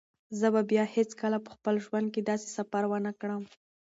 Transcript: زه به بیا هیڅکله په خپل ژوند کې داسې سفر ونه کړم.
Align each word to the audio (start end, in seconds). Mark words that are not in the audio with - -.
زه 0.39 0.47
به 0.53 0.61
بیا 0.71 0.83
هیڅکله 0.95 1.37
په 1.45 1.49
خپل 1.55 1.75
ژوند 1.85 2.07
کې 2.13 2.21
داسې 2.29 2.47
سفر 2.57 2.83
ونه 2.87 3.11
کړم. 3.19 3.43